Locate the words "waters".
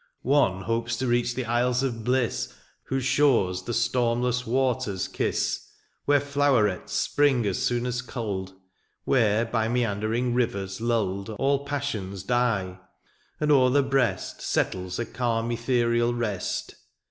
4.47-5.07